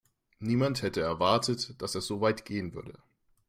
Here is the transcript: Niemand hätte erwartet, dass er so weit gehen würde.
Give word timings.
Niemand 0.39 0.81
hätte 0.81 1.01
erwartet, 1.01 1.79
dass 1.79 1.93
er 1.93 2.01
so 2.01 2.21
weit 2.21 2.43
gehen 2.43 2.73
würde. 2.73 2.97